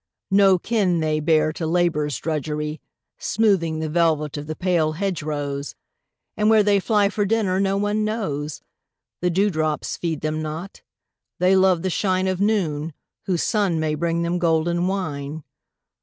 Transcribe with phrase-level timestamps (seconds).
[0.31, 2.81] No kin they bear to labour's drudgery,
[3.19, 5.75] Smoothing the velvet of the pale hedge rose;
[6.35, 8.63] And where they fly for dinner no one knows
[9.21, 10.81] The dew drops feed them not
[11.37, 12.93] they love the shine Of noon,
[13.27, 15.43] whose sun may bring them golden wine.